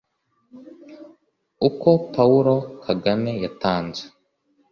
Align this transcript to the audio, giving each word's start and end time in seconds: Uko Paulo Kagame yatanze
Uko 1.67 1.89
Paulo 2.13 2.55
Kagame 2.83 3.31
yatanze 3.43 4.03